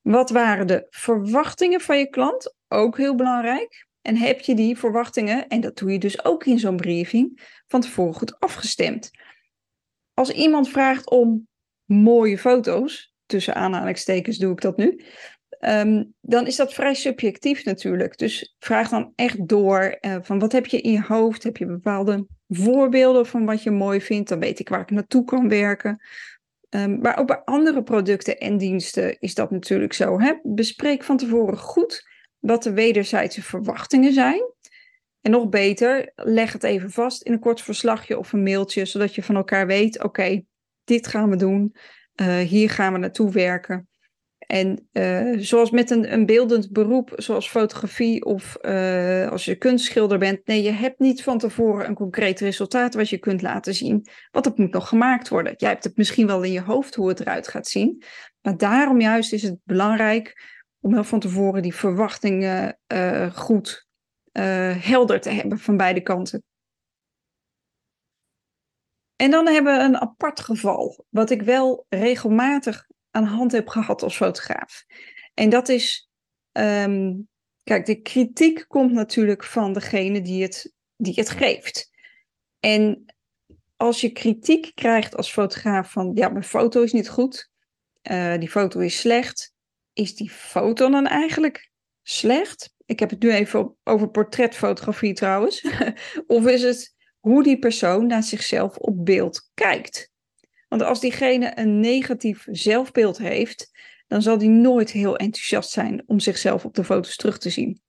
Wat 0.04 0.30
waren 0.30 0.66
de 0.66 0.86
verwachtingen 0.90 1.80
van 1.80 1.98
je 1.98 2.08
klant? 2.08 2.54
Ook 2.68 2.96
heel 2.96 3.14
belangrijk. 3.14 3.86
En 4.02 4.16
heb 4.16 4.40
je 4.40 4.54
die 4.54 4.78
verwachtingen, 4.78 5.48
en 5.48 5.60
dat 5.60 5.76
doe 5.76 5.92
je 5.92 5.98
dus 5.98 6.24
ook 6.24 6.44
in 6.44 6.58
zo'n 6.58 6.76
briefing, 6.76 7.40
van 7.66 7.80
tevoren 7.80 8.14
goed 8.14 8.40
afgestemd? 8.40 9.10
Als 10.14 10.30
iemand 10.30 10.68
vraagt 10.68 11.10
om 11.10 11.48
mooie 11.84 12.38
foto's, 12.38 13.14
tussen 13.26 13.54
aanhalingstekens 13.54 14.38
doe 14.38 14.52
ik 14.52 14.60
dat 14.60 14.76
nu, 14.76 15.04
um, 15.60 16.14
dan 16.20 16.46
is 16.46 16.56
dat 16.56 16.74
vrij 16.74 16.94
subjectief 16.94 17.64
natuurlijk. 17.64 18.18
Dus 18.18 18.54
vraag 18.58 18.88
dan 18.88 19.12
echt 19.14 19.48
door 19.48 19.98
uh, 20.00 20.16
van 20.20 20.38
wat 20.38 20.52
heb 20.52 20.66
je 20.66 20.80
in 20.80 20.92
je 20.92 21.02
hoofd? 21.02 21.42
Heb 21.42 21.56
je 21.56 21.66
bepaalde 21.66 22.26
voorbeelden 22.48 23.26
van 23.26 23.44
wat 23.44 23.62
je 23.62 23.70
mooi 23.70 24.00
vindt. 24.00 24.28
Dan 24.28 24.40
weet 24.40 24.58
ik 24.58 24.68
waar 24.68 24.80
ik 24.80 24.90
naartoe 24.90 25.24
kan 25.24 25.48
werken. 25.48 26.02
Um, 26.74 26.98
maar 27.00 27.18
ook 27.18 27.26
bij 27.26 27.42
andere 27.44 27.82
producten 27.82 28.38
en 28.38 28.58
diensten 28.58 29.20
is 29.20 29.34
dat 29.34 29.50
natuurlijk 29.50 29.92
zo. 29.92 30.20
Hè? 30.20 30.32
Bespreek 30.42 31.02
van 31.02 31.16
tevoren 31.16 31.58
goed 31.58 32.08
wat 32.38 32.62
de 32.62 32.72
wederzijdse 32.72 33.42
verwachtingen 33.42 34.12
zijn. 34.12 34.52
En 35.20 35.30
nog 35.30 35.48
beter, 35.48 36.12
leg 36.14 36.52
het 36.52 36.62
even 36.62 36.90
vast 36.90 37.22
in 37.22 37.32
een 37.32 37.38
kort 37.40 37.60
verslagje 37.60 38.18
of 38.18 38.32
een 38.32 38.42
mailtje, 38.42 38.84
zodat 38.84 39.14
je 39.14 39.22
van 39.22 39.36
elkaar 39.36 39.66
weet: 39.66 40.02
oké, 40.02 40.44
dit 40.84 41.06
gaan 41.06 41.30
we 41.30 41.36
doen, 41.36 41.74
uh, 42.20 42.38
hier 42.38 42.70
gaan 42.70 42.92
we 42.92 42.98
naartoe 42.98 43.32
werken. 43.32 43.88
En 44.46 44.88
uh, 44.92 45.38
zoals 45.38 45.70
met 45.70 45.90
een, 45.90 46.12
een 46.12 46.26
beeldend 46.26 46.72
beroep, 46.72 47.12
zoals 47.16 47.48
fotografie 47.48 48.24
of 48.24 48.56
uh, 48.60 49.28
als 49.28 49.44
je 49.44 49.56
kunstschilder 49.56 50.18
bent, 50.18 50.46
nee, 50.46 50.62
je 50.62 50.70
hebt 50.70 50.98
niet 50.98 51.22
van 51.22 51.38
tevoren 51.38 51.88
een 51.88 51.94
concreet 51.94 52.40
resultaat 52.40 52.94
wat 52.94 53.08
je 53.08 53.18
kunt 53.18 53.42
laten 53.42 53.74
zien, 53.74 54.06
want 54.30 54.44
het 54.44 54.58
moet 54.58 54.72
nog 54.72 54.88
gemaakt 54.88 55.28
worden. 55.28 55.54
Jij 55.56 55.70
hebt 55.70 55.84
het 55.84 55.96
misschien 55.96 56.26
wel 56.26 56.42
in 56.42 56.52
je 56.52 56.60
hoofd 56.60 56.94
hoe 56.94 57.08
het 57.08 57.20
eruit 57.20 57.48
gaat 57.48 57.66
zien, 57.66 58.02
maar 58.40 58.56
daarom 58.56 59.00
juist 59.00 59.32
is 59.32 59.42
het 59.42 59.58
belangrijk 59.64 60.52
om 60.80 60.92
wel 60.92 61.04
van 61.04 61.20
tevoren 61.20 61.62
die 61.62 61.74
verwachtingen 61.74 62.78
uh, 62.92 63.34
goed 63.34 63.86
helder 64.78 65.20
te 65.20 65.30
hebben 65.30 65.58
van 65.58 65.76
beide 65.76 66.00
kanten. 66.00 66.42
En 69.16 69.30
dan 69.30 69.46
hebben 69.46 69.76
we 69.76 69.84
een 69.84 70.00
apart 70.00 70.40
geval, 70.40 71.04
wat 71.08 71.30
ik 71.30 71.42
wel 71.42 71.86
regelmatig 71.88 72.86
aan 73.14 73.24
hand 73.24 73.52
heb 73.52 73.68
gehad 73.68 74.02
als 74.02 74.16
fotograaf. 74.16 74.84
En 75.34 75.48
dat 75.48 75.68
is, 75.68 76.10
um, 76.52 77.28
kijk, 77.62 77.86
de 77.86 78.00
kritiek 78.00 78.64
komt 78.68 78.92
natuurlijk 78.92 79.44
van 79.44 79.72
degene 79.72 80.20
die 80.20 80.42
het, 80.42 80.74
die 80.96 81.14
het 81.14 81.30
geeft. 81.30 81.90
En 82.60 83.04
als 83.76 84.00
je 84.00 84.12
kritiek 84.12 84.74
krijgt 84.74 85.16
als 85.16 85.32
fotograaf 85.32 85.90
van, 85.90 86.10
ja, 86.14 86.28
mijn 86.28 86.44
foto 86.44 86.82
is 86.82 86.92
niet 86.92 87.08
goed, 87.08 87.50
uh, 88.10 88.38
die 88.38 88.50
foto 88.50 88.80
is 88.80 88.98
slecht, 88.98 89.52
is 89.92 90.16
die 90.16 90.30
foto 90.30 90.90
dan 90.90 91.06
eigenlijk 91.06 91.70
slecht? 92.02 92.74
Ik 92.86 92.98
heb 92.98 93.10
het 93.10 93.22
nu 93.22 93.32
even 93.32 93.76
over 93.84 94.08
portretfotografie 94.08 95.12
trouwens. 95.12 95.66
of 96.26 96.46
is 96.46 96.62
het 96.62 96.94
hoe 97.20 97.42
die 97.42 97.58
persoon 97.58 98.06
naar 98.06 98.22
zichzelf 98.22 98.76
op 98.76 99.04
beeld 99.04 99.50
kijkt? 99.54 100.12
Want 100.74 100.86
als 100.86 101.00
diegene 101.00 101.52
een 101.54 101.80
negatief 101.80 102.46
zelfbeeld 102.50 103.18
heeft, 103.18 103.70
dan 104.06 104.22
zal 104.22 104.38
die 104.38 104.48
nooit 104.48 104.90
heel 104.90 105.16
enthousiast 105.16 105.70
zijn 105.70 106.02
om 106.06 106.20
zichzelf 106.20 106.64
op 106.64 106.74
de 106.74 106.84
foto's 106.84 107.16
terug 107.16 107.38
te 107.38 107.50
zien. 107.50 107.80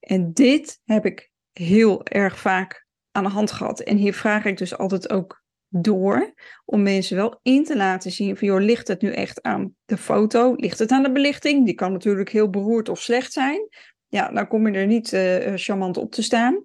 En 0.00 0.32
dit 0.32 0.80
heb 0.84 1.06
ik 1.06 1.30
heel 1.52 2.04
erg 2.04 2.38
vaak 2.38 2.86
aan 3.10 3.24
de 3.24 3.30
hand 3.30 3.52
gehad. 3.52 3.80
En 3.80 3.96
hier 3.96 4.14
vraag 4.14 4.44
ik 4.44 4.58
dus 4.58 4.76
altijd 4.78 5.10
ook 5.10 5.42
door 5.68 6.34
om 6.64 6.82
mensen 6.82 7.16
wel 7.16 7.38
in 7.42 7.64
te 7.64 7.76
laten 7.76 8.10
zien 8.10 8.36
van 8.36 8.48
joh, 8.48 8.60
ligt 8.60 8.88
het 8.88 9.02
nu 9.02 9.12
echt 9.12 9.42
aan 9.42 9.74
de 9.84 9.96
foto? 9.96 10.54
Ligt 10.54 10.78
het 10.78 10.90
aan 10.90 11.02
de 11.02 11.12
belichting? 11.12 11.64
Die 11.64 11.74
kan 11.74 11.92
natuurlijk 11.92 12.30
heel 12.30 12.50
beroerd 12.50 12.88
of 12.88 13.00
slecht 13.00 13.32
zijn. 13.32 13.68
Ja, 14.08 14.30
dan 14.30 14.48
kom 14.48 14.68
je 14.68 14.78
er 14.78 14.86
niet 14.86 15.12
uh, 15.12 15.52
charmant 15.54 15.96
op 15.96 16.12
te 16.12 16.22
staan. 16.22 16.64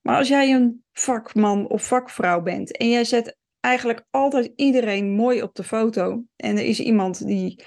Maar 0.00 0.16
als 0.16 0.28
jij 0.28 0.52
een 0.52 0.84
vakman 0.92 1.68
of 1.68 1.86
vakvrouw 1.86 2.42
bent 2.42 2.76
en 2.76 2.88
jij 2.88 3.04
zet 3.04 3.36
eigenlijk 3.64 4.04
altijd 4.10 4.52
iedereen 4.56 5.10
mooi 5.10 5.42
op 5.42 5.54
de 5.54 5.64
foto. 5.64 6.24
En 6.36 6.56
er 6.56 6.64
is 6.64 6.80
iemand 6.80 7.26
die 7.26 7.64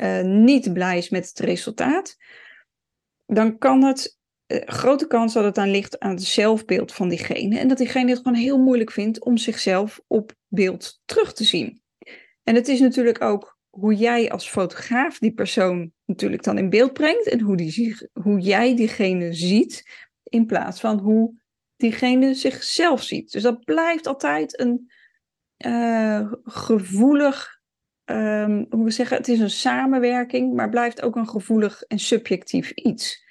uh, 0.00 0.22
niet 0.22 0.72
blij 0.72 0.98
is 0.98 1.08
met 1.08 1.28
het 1.28 1.38
resultaat. 1.38 2.16
Dan 3.26 3.58
kan 3.58 3.84
het, 3.84 4.18
uh, 4.46 4.60
grote 4.64 5.06
kans 5.06 5.32
dat 5.32 5.44
het 5.44 5.58
aan 5.58 5.70
ligt 5.70 5.98
aan 5.98 6.10
het 6.10 6.22
zelfbeeld 6.22 6.92
van 6.92 7.08
diegene. 7.08 7.58
En 7.58 7.68
dat 7.68 7.78
diegene 7.78 8.10
het 8.10 8.16
gewoon 8.16 8.38
heel 8.38 8.58
moeilijk 8.58 8.90
vindt 8.90 9.24
om 9.24 9.36
zichzelf 9.36 10.00
op 10.06 10.32
beeld 10.48 11.00
terug 11.04 11.32
te 11.32 11.44
zien. 11.44 11.82
En 12.42 12.54
het 12.54 12.68
is 12.68 12.80
natuurlijk 12.80 13.22
ook 13.22 13.58
hoe 13.70 13.94
jij 13.94 14.30
als 14.30 14.48
fotograaf 14.48 15.18
die 15.18 15.32
persoon 15.32 15.92
natuurlijk 16.04 16.42
dan 16.42 16.58
in 16.58 16.70
beeld 16.70 16.92
brengt. 16.92 17.28
En 17.28 17.40
hoe, 17.40 17.56
die, 17.56 17.96
hoe 18.12 18.40
jij 18.40 18.76
diegene 18.76 19.32
ziet. 19.32 20.08
In 20.22 20.46
plaats 20.46 20.80
van 20.80 20.98
hoe 20.98 21.38
diegene 21.76 22.34
zichzelf 22.34 23.02
ziet. 23.02 23.32
Dus 23.32 23.42
dat 23.42 23.64
blijft 23.64 24.06
altijd 24.06 24.60
een 24.60 24.90
uh, 25.66 26.32
gevoelig, 26.44 27.60
um, 28.04 28.66
hoe 28.70 28.84
we 28.84 28.90
zeggen, 28.90 29.16
het 29.16 29.28
is 29.28 29.40
een 29.40 29.50
samenwerking, 29.50 30.54
maar 30.54 30.68
blijft 30.68 31.02
ook 31.02 31.16
een 31.16 31.28
gevoelig 31.28 31.82
en 31.82 31.98
subjectief 31.98 32.70
iets. 32.70 33.28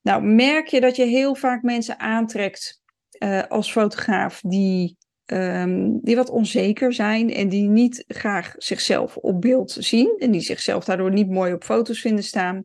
Nou, 0.00 0.22
merk 0.22 0.66
je 0.66 0.80
dat 0.80 0.96
je 0.96 1.04
heel 1.04 1.34
vaak 1.34 1.62
mensen 1.62 1.98
aantrekt 1.98 2.82
uh, 3.18 3.42
als 3.42 3.72
fotograaf 3.72 4.40
die, 4.40 4.96
um, 5.26 6.00
die 6.00 6.16
wat 6.16 6.30
onzeker 6.30 6.92
zijn 6.92 7.30
en 7.30 7.48
die 7.48 7.68
niet 7.68 8.04
graag 8.06 8.54
zichzelf 8.56 9.16
op 9.16 9.40
beeld 9.40 9.70
zien 9.70 10.16
en 10.18 10.30
die 10.30 10.40
zichzelf 10.40 10.84
daardoor 10.84 11.12
niet 11.12 11.30
mooi 11.30 11.52
op 11.52 11.64
foto's 11.64 12.00
vinden 12.00 12.24
staan, 12.24 12.64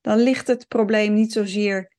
dan 0.00 0.18
ligt 0.18 0.46
het 0.46 0.68
probleem 0.68 1.14
niet 1.14 1.32
zozeer 1.32 1.96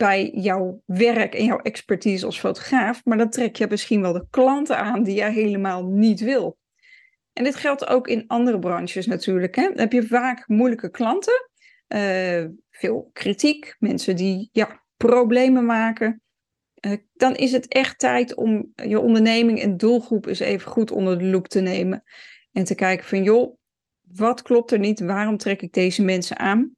bij 0.00 0.30
jouw 0.34 0.82
werk 0.86 1.34
en 1.34 1.44
jouw 1.44 1.58
expertise 1.58 2.26
als 2.26 2.40
fotograaf, 2.40 3.04
maar 3.04 3.18
dan 3.18 3.30
trek 3.30 3.56
je 3.56 3.66
misschien 3.68 4.00
wel 4.00 4.12
de 4.12 4.26
klanten 4.30 4.78
aan 4.78 5.02
die 5.02 5.14
jij 5.14 5.32
helemaal 5.32 5.84
niet 5.84 6.20
wil. 6.20 6.58
En 7.32 7.44
dit 7.44 7.54
geldt 7.54 7.86
ook 7.86 8.08
in 8.08 8.24
andere 8.26 8.58
branches 8.58 9.06
natuurlijk. 9.06 9.56
Hè? 9.56 9.62
Dan 9.62 9.78
heb 9.78 9.92
je 9.92 10.06
vaak 10.06 10.48
moeilijke 10.48 10.90
klanten, 10.90 11.50
uh, 11.88 12.44
veel 12.70 13.10
kritiek, 13.12 13.76
mensen 13.78 14.16
die 14.16 14.48
ja, 14.52 14.82
problemen 14.96 15.64
maken. 15.64 16.22
Uh, 16.86 16.92
dan 17.12 17.36
is 17.36 17.52
het 17.52 17.68
echt 17.68 17.98
tijd 17.98 18.34
om 18.34 18.72
je 18.74 19.00
onderneming 19.00 19.60
en 19.60 19.76
doelgroep 19.76 20.26
eens 20.26 20.40
even 20.40 20.70
goed 20.70 20.90
onder 20.90 21.18
de 21.18 21.24
loep 21.24 21.48
te 21.48 21.60
nemen. 21.60 22.02
En 22.52 22.64
te 22.64 22.74
kijken 22.74 23.06
van 23.06 23.22
joh, 23.22 23.56
wat 24.00 24.42
klopt 24.42 24.70
er 24.70 24.78
niet? 24.78 25.00
Waarom 25.00 25.36
trek 25.36 25.62
ik 25.62 25.72
deze 25.72 26.02
mensen 26.04 26.38
aan? 26.38 26.74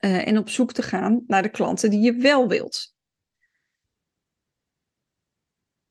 Uh, 0.00 0.26
en 0.26 0.38
op 0.38 0.48
zoek 0.48 0.72
te 0.72 0.82
gaan 0.82 1.24
naar 1.26 1.42
de 1.42 1.50
klanten 1.50 1.90
die 1.90 2.00
je 2.00 2.12
wel 2.12 2.48
wilt. 2.48 2.96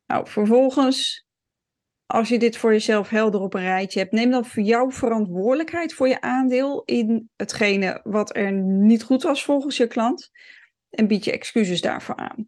Nou, 0.06 0.28
vervolgens, 0.28 1.28
als 2.06 2.30
je 2.30 2.40
dit 2.40 2.58
voor 2.58 2.72
jezelf 2.72 3.10
helder 3.10 3.42
op 3.42 3.54
een 3.54 3.62
rijtje 3.62 4.00
hebt, 4.00 4.12
neem 4.12 4.32
dan 4.32 4.46
voor 4.46 4.64
jou 4.64 4.94
verantwoordelijkheid 4.94 5.94
voor 5.94 6.08
je 6.08 6.22
aandeel 6.22 6.84
in 6.86 7.30
hetgene 7.36 8.02
wat 8.04 8.36
er 8.36 8.52
niet 8.52 9.04
goed 9.04 9.24
was 9.24 9.44
volgens 9.44 9.78
je 9.78 9.88
klant 9.88 10.30
en 10.90 11.08
bied 11.08 11.24
je 11.24 11.32
excuses 11.32 11.82
daarvoor 11.82 12.16
aan. 12.16 12.48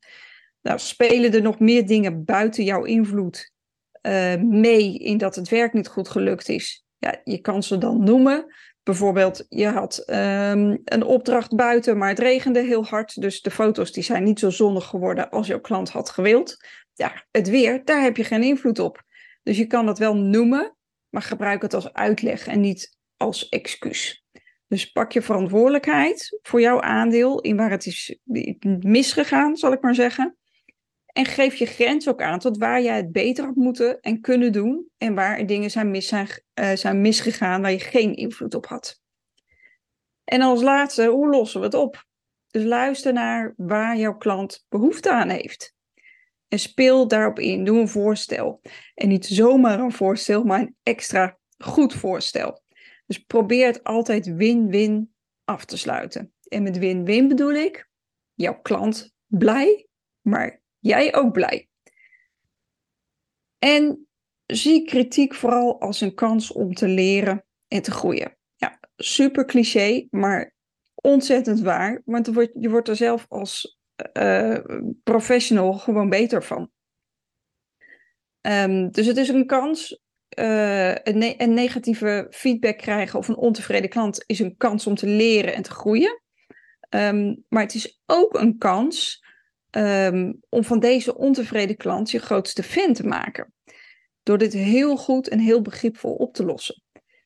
Nou, 0.61 0.79
spelen 0.79 1.33
er 1.33 1.41
nog 1.41 1.59
meer 1.59 1.87
dingen 1.87 2.25
buiten 2.25 2.63
jouw 2.63 2.83
invloed 2.83 3.51
uh, 4.01 4.35
mee 4.35 4.97
in 4.97 5.17
dat 5.17 5.35
het 5.35 5.49
werk 5.49 5.73
niet 5.73 5.87
goed 5.87 6.09
gelukt 6.09 6.49
is? 6.49 6.85
Ja, 6.97 7.21
je 7.23 7.39
kan 7.39 7.63
ze 7.63 7.77
dan 7.77 8.03
noemen. 8.03 8.55
Bijvoorbeeld, 8.89 9.45
je 9.49 9.67
had 9.67 10.03
um, 10.07 10.81
een 10.85 11.03
opdracht 11.03 11.55
buiten, 11.55 11.97
maar 11.97 12.09
het 12.09 12.19
regende 12.19 12.61
heel 12.61 12.85
hard. 12.85 13.21
Dus 13.21 13.41
de 13.41 13.51
foto's 13.51 13.91
die 13.91 14.03
zijn 14.03 14.23
niet 14.23 14.39
zo 14.39 14.49
zonnig 14.49 14.85
geworden 14.85 15.29
als 15.29 15.47
jouw 15.47 15.59
klant 15.59 15.89
had 15.89 16.09
gewild. 16.09 16.57
Ja, 16.93 17.25
het 17.31 17.49
weer, 17.49 17.85
daar 17.85 18.01
heb 18.01 18.17
je 18.17 18.23
geen 18.23 18.43
invloed 18.43 18.79
op. 18.79 19.03
Dus 19.43 19.57
je 19.57 19.65
kan 19.65 19.85
dat 19.85 19.99
wel 19.99 20.15
noemen, 20.15 20.75
maar 21.09 21.21
gebruik 21.21 21.61
het 21.61 21.73
als 21.73 21.93
uitleg 21.93 22.47
en 22.47 22.59
niet 22.59 22.97
als 23.17 23.49
excuus. 23.49 24.25
Dus 24.67 24.91
pak 24.91 25.11
je 25.11 25.21
verantwoordelijkheid 25.21 26.39
voor 26.41 26.61
jouw 26.61 26.81
aandeel 26.81 27.41
in 27.41 27.57
waar 27.57 27.71
het 27.71 27.85
is 27.85 28.19
misgegaan, 28.81 29.57
zal 29.57 29.71
ik 29.71 29.81
maar 29.81 29.95
zeggen. 29.95 30.37
En 31.19 31.25
geef 31.25 31.55
je 31.55 31.65
grens 31.65 32.09
ook 32.09 32.21
aan 32.21 32.39
tot 32.39 32.57
waar 32.57 32.81
jij 32.81 32.95
het 32.95 33.11
beter 33.11 33.45
had 33.45 33.55
moeten 33.55 33.99
en 33.99 34.21
kunnen 34.21 34.51
doen. 34.51 34.89
En 34.97 35.15
waar 35.15 35.45
dingen 35.45 35.71
zijn, 35.71 35.91
mis 35.91 36.07
zijn, 36.07 36.27
uh, 36.59 36.71
zijn 36.73 37.01
misgegaan 37.01 37.61
waar 37.61 37.71
je 37.71 37.79
geen 37.79 38.15
invloed 38.15 38.55
op 38.55 38.65
had. 38.65 39.01
En 40.23 40.41
als 40.41 40.61
laatste, 40.61 41.05
hoe 41.05 41.29
lossen 41.29 41.59
we 41.59 41.65
het 41.65 41.75
op? 41.75 42.05
Dus 42.47 42.63
luister 42.63 43.13
naar 43.13 43.53
waar 43.57 43.97
jouw 43.97 44.17
klant 44.17 44.65
behoefte 44.69 45.11
aan 45.11 45.29
heeft. 45.29 45.75
En 46.47 46.59
speel 46.59 47.07
daarop 47.07 47.39
in. 47.39 47.63
Doe 47.65 47.79
een 47.79 47.87
voorstel. 47.87 48.61
En 48.95 49.07
niet 49.07 49.25
zomaar 49.25 49.79
een 49.79 49.91
voorstel, 49.91 50.43
maar 50.43 50.59
een 50.59 50.75
extra 50.83 51.37
goed 51.57 51.93
voorstel. 51.93 52.61
Dus 53.05 53.17
probeer 53.17 53.65
het 53.65 53.83
altijd 53.83 54.35
win-win 54.35 55.13
af 55.43 55.65
te 55.65 55.77
sluiten. 55.77 56.33
En 56.47 56.63
met 56.63 56.77
win-win 56.77 57.27
bedoel 57.27 57.53
ik 57.53 57.89
jouw 58.33 58.61
klant 58.61 59.13
blij, 59.27 59.87
maar 60.21 60.61
jij 60.79 61.15
ook 61.15 61.31
blij. 61.31 61.69
En 63.59 64.07
zie 64.45 64.85
kritiek 64.85 65.35
vooral 65.35 65.81
als 65.81 66.01
een 66.01 66.13
kans 66.13 66.51
om 66.51 66.73
te 66.73 66.87
leren 66.87 67.45
en 67.67 67.81
te 67.81 67.91
groeien. 67.91 68.37
Ja, 68.55 68.79
super 68.95 69.45
cliché, 69.45 70.07
maar 70.09 70.53
ontzettend 70.95 71.59
waar. 71.59 72.01
Want 72.05 72.25
je 72.53 72.69
wordt 72.69 72.87
er 72.87 72.95
zelf 72.95 73.25
als 73.29 73.79
uh, 74.13 74.57
professional 75.03 75.73
gewoon 75.73 76.09
beter 76.09 76.43
van. 76.43 76.71
Um, 78.41 78.91
dus 78.91 79.05
het 79.05 79.17
is 79.17 79.29
een 79.29 79.45
kans. 79.45 79.99
Uh, 80.39 80.89
een, 80.95 81.17
ne 81.17 81.33
een, 81.37 81.53
negatieve 81.53 82.27
feedback 82.29 82.77
krijgen 82.77 83.19
of 83.19 83.27
een 83.27 83.37
ontevreden 83.37 83.89
klant 83.89 84.23
is 84.25 84.39
een 84.39 84.57
kans 84.57 84.87
om 84.87 84.95
te 84.95 85.07
leren 85.07 85.53
en 85.53 85.63
te 85.63 85.71
groeien. 85.71 86.21
Um, 86.89 87.45
maar 87.47 87.63
het 87.63 87.73
is 87.73 88.01
ook 88.05 88.33
een 88.39 88.57
kans 88.57 89.23
ehm, 89.69 90.33
om 90.49 90.63
van 90.63 90.79
deze 90.79 91.15
ontevreden 91.15 91.77
klant 91.77 92.11
je 92.11 92.19
grootste 92.19 92.63
fan 92.63 92.93
te 92.93 93.07
maken. 93.07 93.53
Door 94.23 94.37
dit 94.37 94.53
heel 94.53 94.97
goed 94.97 95.27
en 95.27 95.39
heel 95.39 95.61
begripvol 95.61 96.13
op 96.13 96.33
te 96.33 96.45
lossen. 96.45 96.83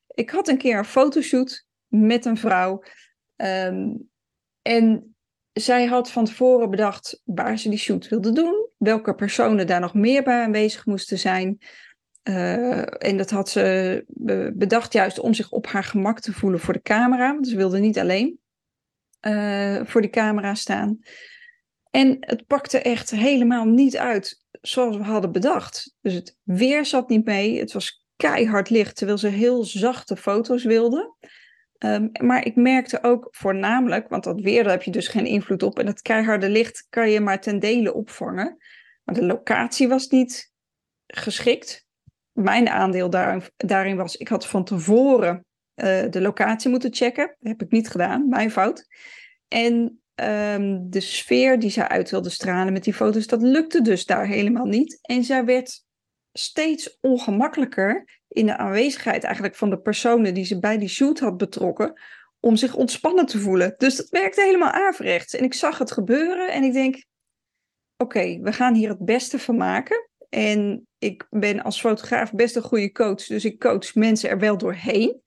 Ik 0.07 0.29
had 0.29 0.47
een 0.47 0.57
keer 0.57 0.77
een 0.77 0.85
fotoshoot 0.85 1.65
met 1.87 2.25
een 2.25 2.37
vrouw. 2.37 2.83
Ehm, 3.35 3.89
en 4.61 5.15
zij 5.51 5.85
had 5.85 6.11
van 6.11 6.25
tevoren 6.25 6.69
bedacht 6.69 7.21
waar 7.23 7.57
ze 7.57 7.69
die 7.69 7.77
shoot 7.77 8.07
wilde 8.07 8.31
doen. 8.31 8.69
Welke 8.77 9.15
personen 9.15 9.67
daar 9.67 9.79
nog 9.79 9.93
meer 9.93 10.23
bij 10.23 10.43
aanwezig 10.43 10.85
moesten 10.85 11.19
zijn. 11.19 11.57
Uh, 12.23 13.03
en 13.07 13.17
dat 13.17 13.29
had 13.29 13.49
ze 13.49 14.03
bedacht 14.55 14.93
juist 14.93 15.19
om 15.19 15.33
zich 15.33 15.51
op 15.51 15.67
haar 15.67 15.83
gemak 15.83 16.19
te 16.19 16.33
voelen 16.33 16.59
voor 16.59 16.73
de 16.73 16.81
camera. 16.81 17.33
Want 17.33 17.47
ze 17.47 17.55
wilde 17.55 17.79
niet 17.79 17.99
alleen 17.99 18.39
uh, 19.21 19.81
voor 19.83 20.01
die 20.01 20.09
camera 20.09 20.55
staan. 20.55 20.99
En 21.95 22.17
het 22.19 22.47
pakte 22.47 22.81
echt 22.81 23.09
helemaal 23.09 23.65
niet 23.65 23.97
uit 23.97 24.43
zoals 24.61 24.97
we 24.97 25.03
hadden 25.03 25.31
bedacht. 25.31 25.95
Dus 26.01 26.13
het 26.13 26.37
weer 26.43 26.85
zat 26.85 27.09
niet 27.09 27.25
mee. 27.25 27.59
Het 27.59 27.73
was 27.73 28.05
keihard 28.15 28.69
licht, 28.69 28.95
terwijl 28.95 29.17
ze 29.17 29.27
heel 29.27 29.63
zachte 29.63 30.15
foto's 30.15 30.63
wilde. 30.63 31.15
Um, 31.77 32.09
maar 32.21 32.45
ik 32.45 32.55
merkte 32.55 33.03
ook 33.03 33.27
voornamelijk, 33.31 34.09
want 34.09 34.23
dat 34.23 34.41
weer 34.41 34.63
daar 34.63 34.71
heb 34.71 34.83
je 34.83 34.91
dus 34.91 35.07
geen 35.07 35.25
invloed 35.25 35.63
op. 35.63 35.79
En 35.79 35.87
het 35.87 36.01
keiharde 36.01 36.49
licht 36.49 36.87
kan 36.89 37.09
je 37.09 37.19
maar 37.19 37.41
ten 37.41 37.59
dele 37.59 37.93
opvangen. 37.93 38.57
Maar 39.03 39.15
de 39.15 39.25
locatie 39.25 39.87
was 39.87 40.07
niet 40.07 40.51
geschikt. 41.07 41.85
Mijn 42.31 42.69
aandeel 42.69 43.09
daarin, 43.55 43.95
was, 43.95 44.15
ik 44.15 44.27
had 44.27 44.47
van 44.47 44.63
tevoren 44.63 45.45
uh, 45.75 46.03
de 46.09 46.21
locatie 46.21 46.69
moeten 46.69 46.93
checken. 46.93 47.27
Dat 47.39 47.51
heb 47.51 47.61
ik 47.61 47.71
niet 47.71 47.89
gedaan, 47.89 48.29
mijn 48.29 48.51
fout. 48.51 48.87
En 49.47 50.02
um, 50.29 50.89
de 50.89 50.99
sfeer 50.99 51.59
die 51.59 51.69
zij 51.69 51.87
uit 51.87 52.09
wilde 52.09 52.29
stralen 52.29 52.73
met 52.73 52.83
die 52.83 52.93
foto's, 52.93 53.27
dat 53.27 53.41
lukte 53.41 53.81
dus 53.81 54.05
daar 54.05 54.27
helemaal 54.27 54.65
niet. 54.65 54.99
En 55.01 55.23
zij 55.23 55.45
werd 55.45 55.83
steeds 56.33 56.97
ongemakkelijker 57.01 58.21
in 58.27 58.45
de 58.45 58.57
aanwezigheid 58.57 59.23
eigenlijk 59.23 59.55
van 59.55 59.69
de 59.69 59.79
personen 59.79 60.33
die 60.33 60.45
ze 60.45 60.59
bij 60.59 60.77
die 60.77 60.89
shoot 60.89 61.19
had 61.19 61.37
betrokken, 61.37 62.01
om 62.39 62.55
zich 62.55 62.75
ontspannen 62.75 63.25
te 63.25 63.39
voelen. 63.39 63.73
Dus 63.77 63.95
dat 63.95 64.09
werkte 64.09 64.41
helemaal 64.41 64.71
averechts. 64.71 65.35
En 65.35 65.43
ik 65.43 65.53
zag 65.53 65.77
het 65.77 65.91
gebeuren 65.91 66.51
en 66.51 66.63
ik 66.63 66.73
denk, 66.73 67.03
oké, 67.97 68.39
we 68.39 68.53
gaan 68.53 68.73
hier 68.73 68.89
het 68.89 69.05
beste 69.05 69.39
van 69.39 69.57
maken. 69.57 70.09
En 70.29 70.87
ik 70.97 71.27
ben 71.29 71.63
als 71.63 71.79
fotograaf 71.79 72.33
best 72.33 72.55
een 72.55 72.61
goede 72.61 72.91
coach, 72.91 73.25
dus 73.25 73.45
ik 73.45 73.59
coach 73.59 73.95
mensen 73.95 74.29
er 74.29 74.39
wel 74.39 74.57
doorheen. 74.57 75.21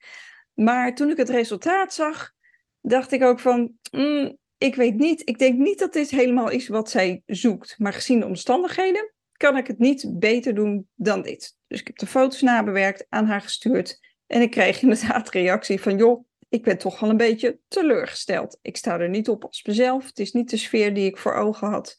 Maar 0.55 0.95
toen 0.95 1.11
ik 1.11 1.17
het 1.17 1.29
resultaat 1.29 1.95
zag, 1.95 2.33
dacht 2.81 3.13
ik 3.13 3.23
ook 3.23 3.41
van, 3.41 3.73
mm, 3.91 4.37
ik 4.59 4.75
weet 4.75 4.95
niet, 4.95 5.29
ik 5.29 5.39
denk 5.39 5.59
niet 5.59 5.79
dat 5.79 5.93
dit 5.93 6.11
helemaal 6.11 6.51
is 6.51 6.69
wat 6.69 6.91
zij 6.91 7.23
zoekt. 7.27 7.79
Maar 7.79 7.93
gezien 7.93 8.21
de 8.21 8.27
omstandigheden 8.27 9.13
kan 9.33 9.57
ik 9.57 9.67
het 9.67 9.79
niet 9.79 10.19
beter 10.19 10.55
doen 10.55 10.89
dan 10.95 11.23
dit. 11.23 11.57
Dus 11.67 11.81
ik 11.81 11.87
heb 11.87 11.97
de 11.97 12.07
foto's 12.07 12.43
nabewerkt, 12.43 13.07
aan 13.09 13.27
haar 13.27 13.41
gestuurd. 13.41 14.01
En 14.27 14.41
ik 14.41 14.51
kreeg 14.51 14.83
inderdaad 14.83 15.31
reactie 15.31 15.81
van, 15.81 15.97
joh, 15.97 16.27
ik 16.49 16.63
ben 16.63 16.79
toch 16.79 17.01
wel 17.01 17.11
een 17.11 17.17
beetje 17.17 17.59
teleurgesteld. 17.69 18.59
Ik 18.63 18.77
sta 18.77 18.99
er 18.99 19.09
niet 19.09 19.29
op 19.29 19.45
als 19.45 19.65
mezelf. 19.65 20.07
Het 20.07 20.19
is 20.19 20.33
niet 20.33 20.51
de 20.51 20.57
sfeer 20.57 20.95
die 20.95 21.07
ik 21.07 21.19
voor 21.19 21.35
ogen 21.35 21.69
had. 21.69 21.97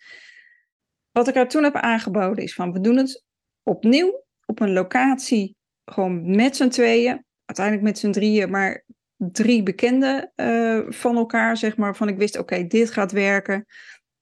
Wat 1.11 1.27
ik 1.27 1.35
haar 1.35 1.49
toen 1.49 1.63
heb 1.63 1.75
aangeboden 1.75 2.43
is 2.43 2.53
van, 2.53 2.71
we 2.71 2.79
doen 2.79 2.97
het 2.97 3.23
opnieuw 3.63 4.23
op 4.45 4.59
een 4.59 4.73
locatie, 4.73 5.55
gewoon 5.85 6.35
met 6.35 6.55
z'n 6.55 6.67
tweeën. 6.67 7.25
Uiteindelijk 7.45 7.87
met 7.87 7.97
z'n 7.99 8.11
drieën, 8.11 8.49
maar 8.49 8.83
drie 9.17 9.63
bekenden 9.63 10.31
uh, 10.35 10.85
van 10.89 11.15
elkaar, 11.15 11.57
zeg 11.57 11.77
maar. 11.77 11.95
Van 11.95 12.07
ik 12.07 12.17
wist, 12.17 12.37
oké, 12.37 12.67
dit 12.67 12.91
gaat 12.91 13.11
werken. 13.11 13.65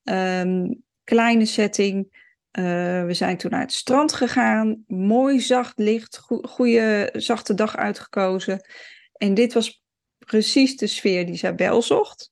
Um, 0.04 0.84
kleine 1.04 1.46
setting. 1.46 2.24
Uh, 2.60 3.06
we 3.06 3.14
zijn 3.14 3.38
toen 3.38 3.52
naar 3.52 3.62
het 3.62 3.74
strand 3.74 4.14
gegaan. 4.14 4.84
Mooi 4.88 5.40
zacht 5.40 5.78
licht. 5.78 6.18
Goede 6.42 7.10
zachte 7.14 7.54
dag 7.54 7.78
uitgekozen. 7.78 8.68
En 9.14 9.34
dit 9.34 9.54
was 9.54 9.84
precies 10.18 10.78
de 10.78 10.88
sfeer 10.88 11.26
die 11.26 11.52
wel 11.56 11.82
zocht. 11.82 12.32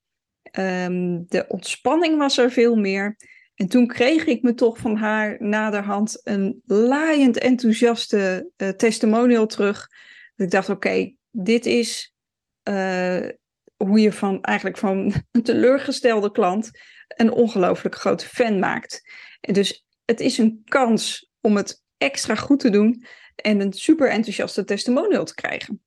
Um, 0.60 1.26
de 1.28 1.46
ontspanning 1.48 2.18
was 2.18 2.38
er 2.38 2.52
veel 2.52 2.76
meer. 2.76 3.18
En 3.56 3.68
toen 3.68 3.88
kreeg 3.88 4.26
ik 4.26 4.42
me 4.42 4.54
toch 4.54 4.78
van 4.78 4.96
haar 4.96 5.36
naderhand 5.40 6.22
een 6.24 6.62
laaiend 6.66 7.38
enthousiaste 7.38 8.52
uh, 8.58 8.70
testimonial 8.70 9.46
terug. 9.46 9.88
Dat 10.36 10.46
ik 10.46 10.52
dacht, 10.52 10.70
oké, 10.70 11.14
dit 11.32 11.66
is 11.66 12.13
uh, 12.70 13.30
hoe 13.76 14.00
je 14.00 14.12
van 14.12 14.42
eigenlijk 14.42 14.78
van 14.78 15.14
een 15.32 15.44
teleurgestelde 15.44 16.32
klant 16.32 16.72
een 17.08 17.32
ongelooflijk 17.32 17.96
grote 17.96 18.28
fan 18.28 18.60
maakt. 18.60 19.02
Dus 19.42 19.86
het 20.06 20.20
is 20.20 20.38
een 20.38 20.62
kans 20.66 21.32
om 21.42 21.56
het 21.56 21.84
extra 21.98 22.36
goed 22.36 22.60
te 22.60 22.70
doen 22.70 23.06
en 23.36 23.60
een 23.60 23.74
super 23.74 24.10
enthousiaste 24.10 24.64
testimonial 24.64 25.26
te 25.26 25.34
krijgen. 25.34 25.82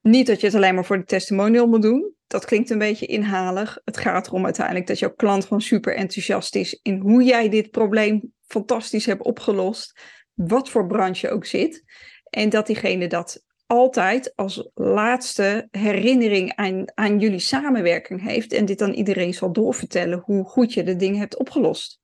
Niet 0.00 0.26
dat 0.26 0.40
je 0.40 0.46
het 0.46 0.56
alleen 0.56 0.74
maar 0.74 0.84
voor 0.84 0.98
de 0.98 1.04
testimonial 1.04 1.66
moet 1.66 1.82
doen. 1.82 2.14
Dat 2.26 2.44
klinkt 2.44 2.70
een 2.70 2.78
beetje 2.78 3.06
inhalig. 3.06 3.78
Het 3.84 3.96
gaat 3.96 4.26
erom 4.26 4.44
uiteindelijk 4.44 4.86
dat 4.86 4.98
jouw 4.98 5.14
klant 5.14 5.42
gewoon 5.42 5.60
super 5.60 5.96
enthousiast 5.96 6.54
is 6.54 6.80
in 6.82 7.00
hoe 7.00 7.22
jij 7.22 7.48
dit 7.48 7.70
probleem 7.70 8.32
fantastisch 8.46 9.06
hebt 9.06 9.22
opgelost. 9.22 10.00
Wat 10.34 10.70
voor 10.70 10.86
branche 10.86 11.30
ook 11.30 11.44
zit. 11.44 11.84
En 12.24 12.48
dat 12.48 12.66
diegene 12.66 13.06
dat 13.06 13.44
altijd 13.70 14.36
als 14.36 14.70
laatste 14.74 15.68
herinnering 15.70 16.54
aan, 16.54 16.84
aan 16.94 17.18
jullie 17.18 17.38
samenwerking 17.38 18.22
heeft. 18.22 18.52
En 18.52 18.64
dit 18.64 18.78
dan 18.78 18.92
iedereen 18.92 19.34
zal 19.34 19.52
doorvertellen 19.52 20.22
hoe 20.24 20.44
goed 20.44 20.72
je 20.72 20.82
de 20.82 20.96
dingen 20.96 21.18
hebt 21.18 21.38
opgelost. 21.38 22.00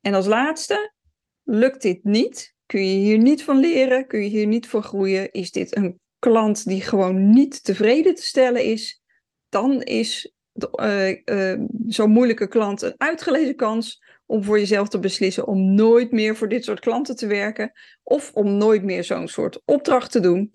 En 0.00 0.14
als 0.14 0.26
laatste, 0.26 0.92
lukt 1.42 1.82
dit 1.82 2.04
niet? 2.04 2.54
Kun 2.66 2.86
je 2.86 2.98
hier 2.98 3.18
niet 3.18 3.44
van 3.44 3.58
leren? 3.58 4.06
Kun 4.06 4.22
je 4.22 4.28
hier 4.28 4.46
niet 4.46 4.68
voor 4.68 4.82
groeien? 4.82 5.30
Is 5.30 5.50
dit 5.50 5.76
een 5.76 6.00
klant 6.18 6.64
die 6.64 6.80
gewoon 6.80 7.30
niet 7.30 7.64
tevreden 7.64 8.14
te 8.14 8.22
stellen 8.22 8.64
is? 8.64 9.02
Dan 9.48 9.82
is 9.82 10.34
uh, 10.80 11.16
uh, 11.24 11.60
zo'n 11.86 12.10
moeilijke 12.10 12.48
klant 12.48 12.82
een 12.82 12.94
uitgelezen 12.96 13.56
kans 13.56 14.02
om 14.30 14.44
voor 14.44 14.58
jezelf 14.58 14.88
te 14.88 14.98
beslissen 14.98 15.46
om 15.46 15.74
nooit 15.74 16.12
meer 16.12 16.36
voor 16.36 16.48
dit 16.48 16.64
soort 16.64 16.80
klanten 16.80 17.16
te 17.16 17.26
werken 17.26 17.72
of 18.02 18.30
om 18.34 18.56
nooit 18.56 18.82
meer 18.82 19.04
zo'n 19.04 19.28
soort 19.28 19.62
opdracht 19.64 20.12
te 20.12 20.20
doen. 20.20 20.52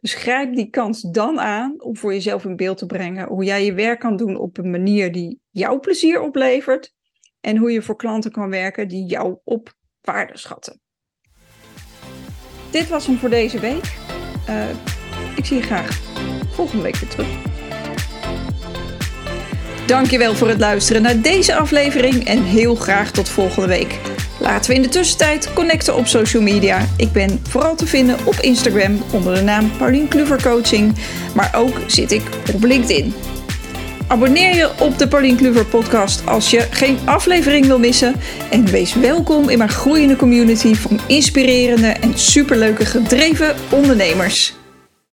Dus 0.00 0.14
grijp 0.14 0.54
die 0.54 0.70
kans 0.70 1.00
dan 1.00 1.40
aan 1.40 1.82
om 1.82 1.96
voor 1.96 2.12
jezelf 2.12 2.44
in 2.44 2.56
beeld 2.56 2.78
te 2.78 2.86
brengen 2.86 3.28
hoe 3.28 3.44
jij 3.44 3.64
je 3.64 3.74
werk 3.74 4.00
kan 4.00 4.16
doen 4.16 4.36
op 4.36 4.58
een 4.58 4.70
manier 4.70 5.12
die 5.12 5.40
jouw 5.50 5.80
plezier 5.80 6.20
oplevert 6.20 6.94
en 7.40 7.56
hoe 7.56 7.72
je 7.72 7.82
voor 7.82 7.96
klanten 7.96 8.30
kan 8.30 8.50
werken 8.50 8.88
die 8.88 9.04
jou 9.04 9.36
op 9.44 9.74
waarde 10.00 10.38
schatten. 10.38 10.80
Dit 12.70 12.88
was 12.88 13.06
hem 13.06 13.16
voor 13.16 13.30
deze 13.30 13.60
week. 13.60 13.96
Uh, 14.48 14.70
ik 15.36 15.44
zie 15.44 15.56
je 15.56 15.62
graag 15.62 16.02
volgende 16.54 16.82
week 16.82 16.96
weer 16.96 17.10
terug. 17.10 17.55
Dankjewel 19.86 20.34
voor 20.34 20.48
het 20.48 20.60
luisteren 20.60 21.02
naar 21.02 21.20
deze 21.20 21.54
aflevering 21.54 22.24
en 22.24 22.42
heel 22.42 22.74
graag 22.74 23.10
tot 23.10 23.28
volgende 23.28 23.68
week. 23.68 23.98
Laten 24.40 24.70
we 24.70 24.76
in 24.76 24.82
de 24.82 24.88
tussentijd 24.88 25.52
connecten 25.52 25.96
op 25.96 26.06
social 26.06 26.42
media. 26.42 26.86
Ik 26.96 27.12
ben 27.12 27.40
vooral 27.48 27.74
te 27.74 27.86
vinden 27.86 28.16
op 28.24 28.34
Instagram 28.34 29.02
onder 29.12 29.34
de 29.34 29.40
naam 29.40 29.70
Paulien 29.78 30.08
Kluver 30.08 30.42
Coaching, 30.42 30.94
maar 31.34 31.54
ook 31.56 31.80
zit 31.86 32.12
ik 32.12 32.22
op 32.54 32.64
LinkedIn. 32.64 33.14
Abonneer 34.06 34.54
je 34.54 34.70
op 34.80 34.98
de 34.98 35.08
Paulien 35.08 35.36
Kluver 35.36 35.66
podcast 35.66 36.26
als 36.26 36.50
je 36.50 36.60
geen 36.70 36.98
aflevering 37.04 37.66
wil 37.66 37.78
missen. 37.78 38.14
En 38.50 38.64
wees 38.64 38.94
welkom 38.94 39.48
in 39.48 39.58
mijn 39.58 39.70
groeiende 39.70 40.16
community 40.16 40.74
van 40.74 41.00
inspirerende 41.06 41.88
en 41.88 42.18
superleuke 42.18 42.86
gedreven 42.86 43.54
ondernemers. 43.70 44.54